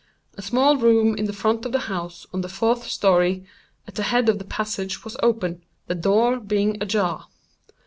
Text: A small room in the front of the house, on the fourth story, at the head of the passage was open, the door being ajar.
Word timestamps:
A 0.35 0.41
small 0.41 0.77
room 0.77 1.15
in 1.15 1.25
the 1.25 1.31
front 1.31 1.63
of 1.63 1.73
the 1.73 1.81
house, 1.81 2.25
on 2.33 2.41
the 2.41 2.49
fourth 2.49 2.87
story, 2.87 3.45
at 3.87 3.93
the 3.93 4.01
head 4.09 4.29
of 4.29 4.39
the 4.39 4.45
passage 4.45 5.03
was 5.03 5.15
open, 5.21 5.61
the 5.85 5.93
door 5.93 6.39
being 6.39 6.81
ajar. 6.81 7.27